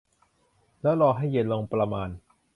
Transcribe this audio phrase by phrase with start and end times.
[0.81, 2.09] แล้วรอให้เย็นลงประมาณ